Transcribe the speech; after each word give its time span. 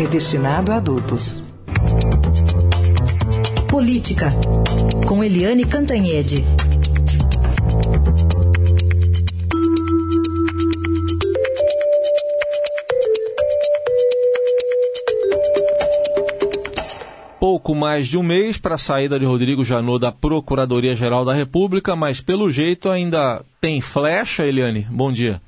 é 0.00 0.04
de 0.04 0.10
destinado 0.12 0.72
a 0.72 0.76
adultos. 0.76 1.42
Política, 3.70 4.28
com 5.06 5.22
Eliane 5.22 5.66
Cantanhede. 5.66 6.42
Pouco 17.38 17.74
mais 17.74 18.06
de 18.06 18.16
um 18.16 18.22
mês 18.22 18.56
para 18.56 18.76
a 18.76 18.78
saída 18.78 19.18
de 19.18 19.26
Rodrigo 19.26 19.64
Janot 19.64 20.00
da 20.00 20.10
Procuradoria-Geral 20.10 21.26
da 21.26 21.34
República, 21.34 21.94
mas 21.94 22.22
pelo 22.22 22.50
jeito 22.50 22.88
ainda 22.88 23.44
tem 23.60 23.82
flecha, 23.82 24.46
Eliane? 24.46 24.86
Bom 24.90 25.12
dia. 25.12 25.42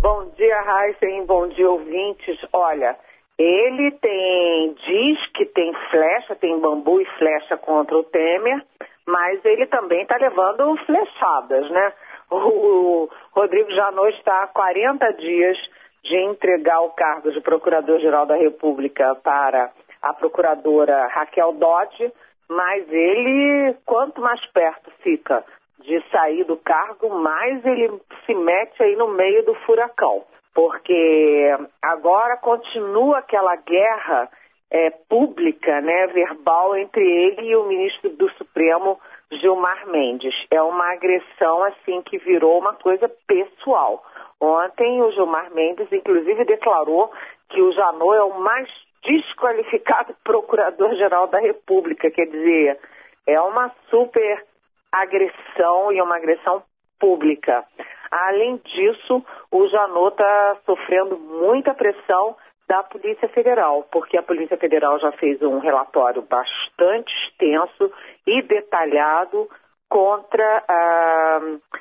Bom 0.00 0.24
dia, 0.36 0.56
Heisen. 0.66 1.26
Bom 1.26 1.46
dia, 1.48 1.68
ouvintes. 1.68 2.38
Olha, 2.52 2.96
ele 3.42 3.90
tem, 3.92 4.74
diz 4.74 5.26
que 5.32 5.46
tem 5.46 5.72
flecha, 5.90 6.36
tem 6.36 6.58
bambu 6.60 7.00
e 7.00 7.04
flecha 7.18 7.56
contra 7.56 7.96
o 7.96 8.04
Temer, 8.04 8.64
mas 9.06 9.44
ele 9.44 9.66
também 9.66 10.02
está 10.02 10.16
levando 10.16 10.76
flechadas, 10.86 11.68
né? 11.70 11.92
O 12.30 13.08
Rodrigo 13.32 13.70
Janot 13.72 14.16
está 14.16 14.44
há 14.44 14.46
40 14.46 15.12
dias 15.14 15.58
de 16.02 16.16
entregar 16.16 16.80
o 16.80 16.90
cargo 16.90 17.30
de 17.30 17.40
Procurador-Geral 17.40 18.26
da 18.26 18.36
República 18.36 19.14
para 19.16 19.70
a 20.00 20.12
procuradora 20.14 21.08
Raquel 21.08 21.52
Dodge, 21.52 22.12
mas 22.48 22.90
ele, 22.90 23.76
quanto 23.84 24.20
mais 24.20 24.44
perto 24.46 24.90
fica 25.02 25.44
de 25.80 26.00
sair 26.10 26.44
do 26.44 26.56
cargo, 26.56 27.10
mais 27.10 27.64
ele 27.64 28.00
se 28.24 28.34
mete 28.34 28.82
aí 28.82 28.96
no 28.96 29.08
meio 29.08 29.44
do 29.44 29.54
furacão 29.66 30.24
porque 30.54 31.56
agora 31.80 32.36
continua 32.36 33.18
aquela 33.18 33.56
guerra 33.56 34.28
é, 34.70 34.90
pública, 34.90 35.80
né, 35.80 36.06
verbal 36.08 36.76
entre 36.76 37.04
ele 37.04 37.48
e 37.48 37.56
o 37.56 37.66
ministro 37.66 38.10
do 38.10 38.30
Supremo, 38.32 38.98
Gilmar 39.30 39.86
Mendes. 39.88 40.34
É 40.50 40.62
uma 40.62 40.92
agressão 40.92 41.64
assim 41.64 42.02
que 42.02 42.18
virou 42.18 42.58
uma 42.58 42.74
coisa 42.74 43.08
pessoal. 43.26 44.04
Ontem 44.40 45.00
o 45.02 45.10
Gilmar 45.12 45.52
Mendes, 45.54 45.90
inclusive, 45.92 46.44
declarou 46.44 47.12
que 47.48 47.60
o 47.60 47.72
Janot 47.72 48.16
é 48.16 48.22
o 48.22 48.40
mais 48.40 48.68
desqualificado 49.04 50.14
procurador-geral 50.24 51.26
da 51.28 51.38
República. 51.38 52.10
Quer 52.10 52.26
dizer, 52.26 52.78
é 53.26 53.40
uma 53.40 53.70
super 53.90 54.44
agressão 54.90 55.92
e 55.92 56.00
uma 56.00 56.16
agressão 56.16 56.62
pública. 56.98 57.64
Além 58.12 58.58
disso, 58.58 59.24
o 59.50 59.66
Janot 59.68 60.12
está 60.12 60.56
sofrendo 60.66 61.16
muita 61.18 61.72
pressão 61.72 62.36
da 62.68 62.82
Polícia 62.82 63.26
Federal, 63.30 63.86
porque 63.90 64.18
a 64.18 64.22
Polícia 64.22 64.58
Federal 64.58 64.98
já 64.98 65.10
fez 65.12 65.40
um 65.40 65.58
relatório 65.58 66.20
bastante 66.20 67.10
extenso 67.24 67.90
e 68.26 68.42
detalhado 68.42 69.48
contra 69.88 70.62
ah, 70.68 71.40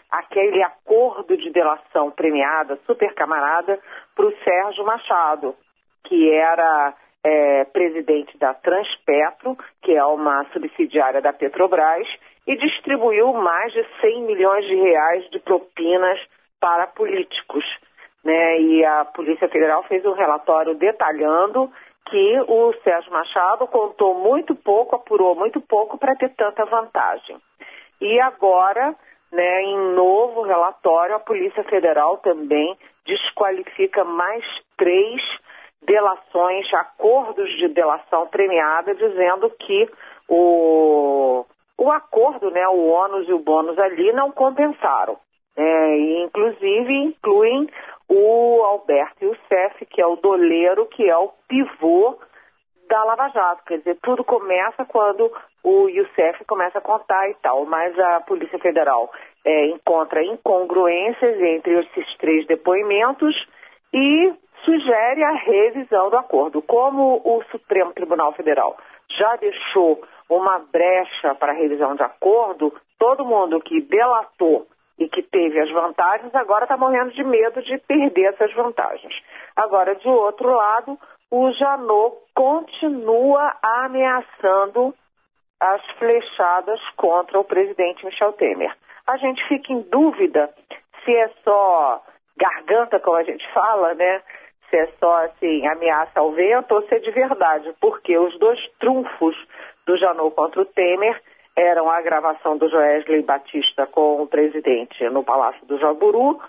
aquele 0.10 0.64
acordo 0.64 1.36
de 1.36 1.50
delação 1.50 2.12
premiada, 2.12 2.80
super 2.86 3.14
camarada, 3.14 3.78
para 4.16 4.26
o 4.26 4.38
Sérgio 4.44 4.86
Machado, 4.86 5.54
que 6.06 6.32
era 6.32 6.94
é, 7.24 7.66
presidente 7.66 8.38
da 8.38 8.54
Transpetro, 8.54 9.58
que 9.82 9.94
é 9.94 10.06
uma 10.06 10.46
subsidiária 10.54 11.22
da 11.22 11.34
Petrobras, 11.34 12.08
e 12.52 12.58
distribuiu 12.58 13.32
mais 13.32 13.72
de 13.72 13.86
100 14.02 14.24
milhões 14.24 14.66
de 14.66 14.76
reais 14.76 15.30
de 15.30 15.40
propinas 15.40 16.20
para 16.60 16.86
políticos. 16.86 17.64
Né? 18.26 18.60
E 18.60 18.84
a 18.86 19.06
Polícia 19.06 19.48
Federal 19.48 19.84
fez 19.84 20.06
um 20.06 20.12
relatório 20.12 20.76
detalhando 20.76 21.72
que 22.10 22.42
o 22.50 22.74
Sérgio 22.84 23.10
Machado 23.14 23.66
contou 23.68 24.16
muito 24.16 24.54
pouco, 24.54 24.98
apurou 24.98 25.34
muito 25.34 25.62
pouco 25.62 25.98
para 25.98 26.14
ter 26.16 26.28
tanta 26.36 26.66
vantagem. 26.66 27.38
E 28.02 28.20
agora, 28.20 28.94
né, 29.32 29.62
em 29.62 29.94
novo 29.96 30.42
relatório, 30.42 31.16
a 31.16 31.20
Polícia 31.20 31.64
Federal 31.64 32.18
também 32.18 32.78
desqualifica 33.06 34.04
mais 34.04 34.44
três 34.76 35.22
delações, 35.82 36.72
acordos 36.74 37.50
de 37.58 37.70
delação 37.70 38.28
premiada, 38.28 38.94
dizendo 38.94 39.50
que 39.52 39.90
o 40.28 41.46
o 41.82 41.92
acordo, 41.92 42.52
né, 42.52 42.68
o 42.68 42.90
ônus 42.90 43.28
e 43.28 43.34
o 43.34 43.40
bônus 43.40 43.80
ali 43.80 44.14
não 44.14 44.32
compensaram. 44.32 45.18
É, 45.58 45.98
e 45.98 46.24
inclusive 46.24 46.94
incluem 46.94 47.68
o 48.08 48.62
Alberto 48.64 49.26
Youssef, 49.26 49.86
que 49.88 50.00
é 50.00 50.06
o 50.06 50.16
doleiro, 50.16 50.86
que 50.86 51.10
é 51.10 51.18
o 51.18 51.32
pivô 51.48 52.20
da 52.88 53.04
Lava 53.04 53.30
Jato. 53.30 53.64
Quer 53.66 53.80
dizer, 53.80 53.98
tudo 54.04 54.24
começa 54.24 54.86
quando 54.86 55.32
o 55.64 55.90
Youssef 55.90 56.46
começa 56.46 56.78
a 56.78 56.82
contar 56.82 57.28
e 57.30 57.34
tal, 57.42 57.66
mas 57.66 57.98
a 57.98 58.20
Polícia 58.22 58.60
Federal 58.60 59.12
é, 59.44 59.66
encontra 59.66 60.24
incongruências 60.24 61.42
entre 61.42 61.80
esses 61.80 62.18
três 62.18 62.46
depoimentos 62.46 63.36
e 63.92 64.34
sugere 64.64 65.24
a 65.24 65.32
revisão 65.32 66.12
do 66.12 66.18
acordo. 66.18 66.62
Como 66.62 67.22
o 67.26 67.42
Supremo 67.50 67.92
Tribunal 67.92 68.34
Federal 68.34 68.78
já 69.18 69.36
deixou 69.38 70.00
uma 70.38 70.60
brecha 70.60 71.36
para 71.36 71.54
revisão 71.54 71.96
de 71.96 72.04
acordo, 72.04 72.74
todo 72.98 73.26
mundo 73.26 73.60
que 73.60 73.82
delatou 73.82 74.68
e 74.98 75.10
que 75.10 75.24
teve 75.24 75.60
as 75.60 75.72
vantagens 75.72 76.34
agora 76.36 76.64
está 76.64 76.78
morrendo 76.78 77.12
de 77.12 77.24
medo 77.24 77.62
de 77.62 77.78
perder 77.80 78.34
essas 78.34 78.54
vantagens. 78.54 79.14
Agora, 79.56 79.96
de 79.96 80.08
outro 80.08 80.50
lado, 80.56 80.98
o 81.30 81.52
Janot 81.54 82.18
continua 82.36 83.54
ameaçando 83.62 84.94
as 85.60 85.82
flechadas 85.98 86.80
contra 86.96 87.40
o 87.40 87.44
presidente 87.44 88.06
Michel 88.06 88.34
Temer. 88.34 88.76
A 89.08 89.18
gente 89.18 89.46
fica 89.48 89.74
em 89.74 89.82
dúvida 89.82 90.50
se 91.04 91.16
é 91.16 91.30
só 91.44 92.02
garganta, 92.38 93.00
como 93.00 93.18
a 93.18 93.24
gente 93.24 93.48
fala, 93.54 93.94
né? 93.94 94.22
Se 94.70 94.78
é 94.78 94.88
só 95.00 95.26
assim, 95.26 95.68
ameaça 95.68 96.20
ao 96.20 96.32
vento 96.32 96.74
ou 96.74 96.82
se 96.88 96.96
é 96.96 97.00
de 97.00 97.12
verdade, 97.12 97.74
porque 97.82 98.18
os 98.18 98.38
dois 98.40 98.60
trunfos 98.80 99.36
do 99.86 99.98
Janot 99.98 100.36
contra 100.36 100.62
o 100.62 100.66
Temer 100.66 101.22
eram 101.56 101.90
a 101.90 102.02
gravação 102.02 102.58
do 102.58 102.70
Joesley 102.70 103.24
Batista 103.24 103.86
com 103.86 104.22
o 104.22 104.28
presidente 104.28 105.04
no 105.10 105.24
Palácio 105.24 105.66
do 105.66 105.78
Jaburu 105.78 106.40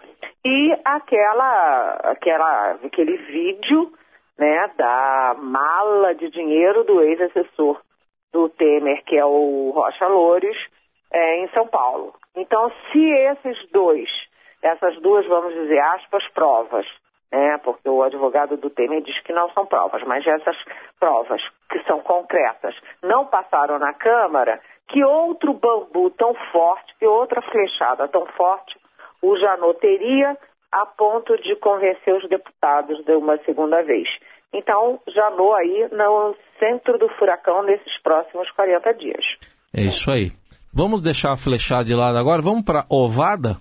e 0.45 0.73
aquela, 0.85 1.93
aquela, 2.05 2.79
aquele 2.85 3.17
vídeo 3.17 3.93
né, 4.39 4.71
da 4.77 5.37
mala 5.39 6.15
de 6.15 6.31
dinheiro 6.31 6.85
do 6.85 7.01
ex-assessor 7.03 7.81
do 8.33 8.49
Temer, 8.49 9.05
que 9.05 9.17
é 9.17 9.25
o 9.25 9.71
Rocha 9.75 10.07
Loures, 10.07 10.57
é, 11.13 11.45
em 11.45 11.49
São 11.49 11.67
Paulo. 11.67 12.15
Então, 12.35 12.73
se 12.91 13.05
esses 13.05 13.71
dois, 13.71 14.09
essas 14.63 14.99
duas, 15.03 15.27
vamos 15.27 15.53
dizer, 15.53 15.79
aspas, 15.79 16.27
provas, 16.33 16.87
né, 17.33 17.59
porque 17.65 17.89
o 17.89 18.03
advogado 18.03 18.57
do 18.59 18.69
Temer 18.69 19.03
diz 19.03 19.19
que 19.23 19.33
não 19.33 19.51
são 19.53 19.65
provas, 19.65 20.03
mas 20.05 20.27
essas 20.27 20.57
provas 21.01 21.41
que 21.71 21.83
são 21.85 22.01
concretas 22.01 22.75
não 23.03 23.25
passaram 23.27 23.79
na 23.79 23.95
Câmara, 23.95 24.61
que 24.89 25.03
outro 25.03 25.55
bambu 25.55 26.11
tão 26.11 26.35
forte, 26.53 26.95
que 26.99 27.07
outra 27.07 27.41
flechada 27.41 28.07
tão 28.09 28.27
forte 28.27 28.79
o 29.23 29.37
Janot 29.39 29.81
teria 29.81 30.37
a 30.71 30.85
ponto 30.85 31.37
de 31.37 31.57
convencer 31.57 32.15
os 32.15 32.29
deputados 32.29 33.03
de 33.05 33.13
uma 33.15 33.39
segunda 33.45 33.83
vez. 33.83 34.09
Então, 34.53 35.01
Janot 35.09 35.55
aí 35.55 35.89
no 35.91 36.37
centro 36.59 36.99
do 36.99 37.09
furacão 37.19 37.63
nesses 37.63 38.03
próximos 38.03 38.51
40 38.51 38.93
dias. 38.95 39.25
É 39.75 39.83
isso 39.83 40.11
aí. 40.11 40.31
Vamos 40.75 41.03
deixar 41.03 41.33
a 41.33 41.37
flechada 41.37 41.85
de 41.85 41.95
lado 41.95 42.19
agora, 42.19 42.43
vamos 42.43 42.65
para 42.65 42.85
ovada? 42.91 43.57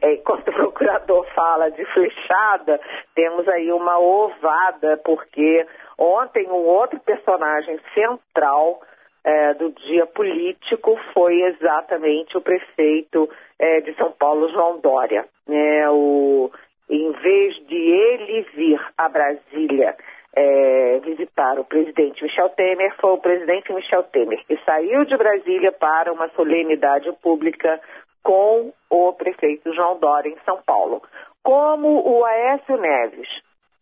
É, 0.00 0.14
enquanto 0.14 0.48
o 0.48 0.52
procurador 0.52 1.26
fala 1.34 1.70
de 1.70 1.84
flechada, 1.86 2.80
temos 3.14 3.48
aí 3.48 3.72
uma 3.72 3.98
ovada, 3.98 4.96
porque 5.04 5.66
ontem 5.98 6.48
um 6.48 6.64
outro 6.66 6.98
personagem 7.00 7.78
central 7.94 8.80
é, 9.24 9.54
do 9.54 9.70
dia 9.70 10.06
político 10.06 10.98
foi 11.12 11.42
exatamente 11.42 12.36
o 12.36 12.40
prefeito 12.40 13.28
é, 13.58 13.80
de 13.80 13.94
São 13.94 14.12
Paulo, 14.12 14.50
João 14.50 14.80
Dória. 14.80 15.24
É, 15.48 15.88
o, 15.90 16.50
em 16.88 17.12
vez 17.12 17.54
de 17.66 17.76
ele 17.76 18.42
vir 18.54 18.80
a 18.98 19.08
Brasília 19.08 19.96
é, 20.34 20.98
visitar 21.04 21.58
o 21.58 21.64
presidente 21.64 22.22
Michel 22.22 22.48
Temer, 22.50 22.94
foi 23.00 23.10
o 23.12 23.18
presidente 23.18 23.72
Michel 23.72 24.02
Temer 24.04 24.44
que 24.46 24.56
saiu 24.64 25.04
de 25.04 25.16
Brasília 25.16 25.72
para 25.72 26.12
uma 26.12 26.28
solenidade 26.30 27.10
pública 27.22 27.80
com 28.22 28.72
o 28.90 29.12
prefeito 29.14 29.74
João 29.74 29.98
Dória 29.98 30.28
em 30.28 30.38
São 30.44 30.60
Paulo. 30.64 31.02
Como 31.42 32.08
o 32.08 32.24
Aécio 32.24 32.76
Neves 32.76 33.28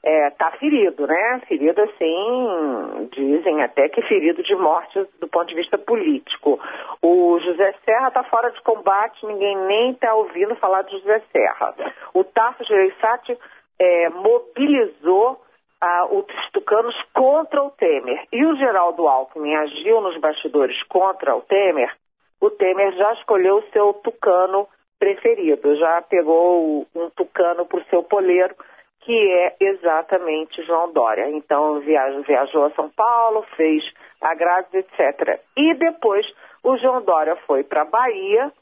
está 0.03 0.49
é, 0.49 0.59
ferido, 0.59 1.07
né? 1.07 1.43
Ferido 1.47 1.81
assim, 1.83 3.09
dizem 3.13 3.63
até 3.63 3.89
que 3.89 4.01
ferido 4.03 4.43
de 4.43 4.55
morte 4.55 4.99
do 5.21 5.29
ponto 5.29 5.47
de 5.47 5.55
vista 5.55 5.77
político. 5.77 6.59
O 7.03 7.39
José 7.41 7.75
Serra 7.85 8.09
está 8.09 8.23
fora 8.25 8.51
de 8.51 8.61
combate, 8.63 9.27
ninguém 9.27 9.57
nem 9.67 9.91
está 9.91 10.15
ouvindo 10.15 10.57
falar 10.57 10.83
de 10.83 10.93
José 10.99 11.23
Serra. 11.31 11.75
O 12.15 12.25
Tasso 12.25 12.65
Gereissati 12.65 13.37
é, 13.79 14.09
mobilizou 14.09 15.39
ah, 15.81 16.07
os 16.11 16.25
tucanos 16.53 16.95
contra 17.15 17.63
o 17.63 17.71
Temer. 17.71 18.25
E 18.33 18.45
o 18.45 18.57
Geraldo 18.57 19.07
Alckmin 19.07 19.55
agiu 19.55 20.01
nos 20.01 20.19
bastidores 20.19 20.83
contra 20.85 21.35
o 21.35 21.43
Temer, 21.43 21.95
o 22.41 22.51
Temer 22.51 22.93
já 22.93 23.13
escolheu 23.15 23.57
o 23.59 23.71
seu 23.71 23.93
tucano 23.95 24.67
preferido, 24.99 25.77
já 25.77 26.03
pegou 26.03 26.87
um 26.95 27.11
tucano 27.11 27.67
por 27.67 27.83
seu 27.85 28.03
poleiro, 28.03 28.55
que 29.01 29.33
é 29.33 29.57
exatamente 29.61 30.63
João 30.65 30.93
Dória. 30.93 31.29
Então 31.31 31.81
viajou, 31.81 32.23
viajou 32.23 32.65
a 32.67 32.71
São 32.71 32.91
Paulo, 32.91 33.45
fez 33.57 33.83
agrados, 34.21 34.73
etc. 34.75 35.41
E 35.57 35.75
depois 35.75 36.27
o 36.63 36.77
João 36.77 37.03
Dória 37.03 37.37
foi 37.47 37.65
para 37.65 37.83
a 37.83 37.87
Bahia 37.87 38.53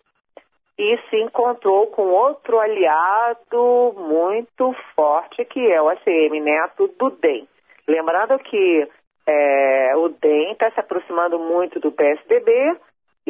e 0.79 0.97
se 1.11 1.17
encontrou 1.17 1.89
com 1.89 2.03
outro 2.03 2.61
aliado 2.61 3.95
muito 3.97 4.73
forte, 4.95 5.45
que 5.45 5.61
é 5.73 5.83
o 5.83 5.89
ACM 5.89 6.41
Neto 6.41 6.87
do 6.97 7.11
DEM. 7.11 7.49
Lembrando 7.89 8.39
que 8.39 8.89
é, 9.27 9.97
o 9.97 10.09
DEM 10.09 10.53
está 10.53 10.71
se 10.71 10.79
aproximando 10.79 11.39
muito 11.39 11.81
do 11.81 11.91
PSDB 11.91 12.77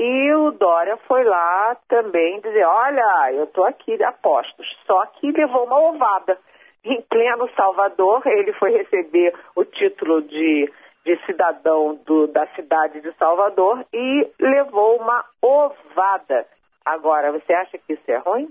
e 0.00 0.34
o 0.34 0.52
Dória 0.52 0.96
foi 1.08 1.24
lá 1.24 1.76
também 1.88 2.40
dizer: 2.40 2.64
olha, 2.64 3.32
eu 3.32 3.44
estou 3.44 3.64
aqui 3.64 4.02
a 4.02 4.12
postos. 4.12 4.66
Só 4.86 5.04
que 5.06 5.32
levou 5.32 5.64
uma 5.64 5.80
ovada. 5.90 6.38
Em 6.84 7.02
pleno 7.02 7.50
Salvador, 7.56 8.22
ele 8.26 8.52
foi 8.52 8.70
receber 8.70 9.34
o 9.56 9.64
título 9.64 10.22
de, 10.22 10.72
de 11.04 11.26
cidadão 11.26 11.98
do, 12.06 12.28
da 12.28 12.46
cidade 12.54 13.00
de 13.00 13.12
Salvador 13.14 13.84
e 13.92 14.26
levou 14.38 14.96
uma 14.96 15.24
ovada 15.42 16.46
Agora, 16.88 17.30
você 17.32 17.52
acha 17.52 17.76
que 17.76 17.92
isso 17.92 18.10
é 18.10 18.16
ruim? 18.16 18.48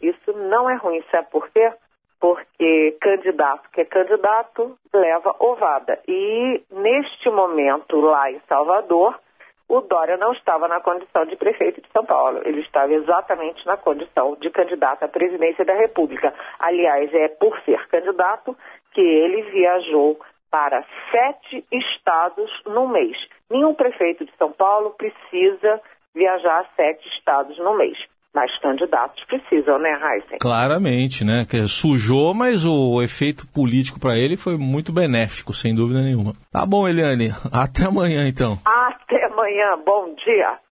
Isso 0.00 0.32
não 0.32 0.70
é 0.70 0.76
ruim, 0.76 1.04
sabe 1.10 1.28
por 1.30 1.50
quê? 1.50 1.70
Porque 2.18 2.96
candidato 2.98 3.68
que 3.70 3.82
é 3.82 3.84
candidato 3.84 4.78
leva 4.90 5.36
ovada. 5.38 6.00
E 6.08 6.62
neste 6.70 7.28
momento, 7.28 8.00
lá 8.00 8.30
em 8.32 8.40
Salvador, 8.48 9.20
o 9.68 9.82
Dória 9.82 10.16
não 10.16 10.32
estava 10.32 10.66
na 10.66 10.80
condição 10.80 11.26
de 11.26 11.36
prefeito 11.36 11.82
de 11.82 11.88
São 11.92 12.04
Paulo. 12.04 12.40
Ele 12.44 12.60
estava 12.60 12.92
exatamente 12.92 13.64
na 13.66 13.76
condição 13.76 14.36
de 14.40 14.48
candidato 14.50 15.04
à 15.04 15.08
presidência 15.08 15.64
da 15.64 15.74
República. 15.74 16.32
Aliás, 16.58 17.12
é 17.12 17.28
por 17.28 17.58
ser 17.60 17.86
candidato 17.88 18.56
que 18.92 19.00
ele 19.00 19.42
viajou 19.50 20.18
para 20.50 20.82
sete 21.10 21.64
estados 21.70 22.50
no 22.66 22.88
mês. 22.88 23.16
Nenhum 23.50 23.74
prefeito 23.74 24.24
de 24.24 24.32
São 24.38 24.50
Paulo 24.52 24.94
precisa 24.96 25.80
viajar 26.14 26.60
a 26.60 26.66
sete 26.74 27.06
estados 27.16 27.58
no 27.58 27.76
mês. 27.76 27.98
Mas 28.34 28.56
candidatos 28.60 29.24
precisam, 29.24 29.78
né, 29.78 29.90
Heisen? 29.90 30.38
Claramente, 30.40 31.24
né? 31.24 31.46
Que 31.48 31.66
sujou, 31.66 32.34
mas 32.34 32.64
o 32.64 33.02
efeito 33.02 33.46
político 33.48 33.98
para 33.98 34.16
ele 34.18 34.36
foi 34.36 34.56
muito 34.56 34.92
benéfico, 34.92 35.54
sem 35.54 35.74
dúvida 35.74 36.02
nenhuma. 36.02 36.34
Tá 36.52 36.64
bom, 36.64 36.86
Eliane. 36.86 37.30
Até 37.52 37.86
amanhã, 37.86 38.28
então. 38.28 38.58
Até 38.64 38.97
amanhã. 39.38 39.76
Bom 39.84 40.14
dia. 40.14 40.58